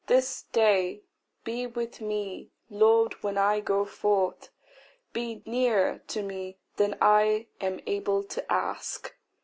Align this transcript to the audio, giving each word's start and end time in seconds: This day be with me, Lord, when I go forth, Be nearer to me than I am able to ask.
This 0.07 0.45
day 0.51 1.03
be 1.43 1.67
with 1.67 2.01
me, 2.01 2.49
Lord, 2.71 3.21
when 3.21 3.37
I 3.37 3.59
go 3.59 3.85
forth, 3.85 4.49
Be 5.13 5.43
nearer 5.45 5.99
to 6.07 6.23
me 6.23 6.57
than 6.77 6.97
I 6.99 7.45
am 7.59 7.79
able 7.85 8.23
to 8.23 8.51
ask. 8.51 9.13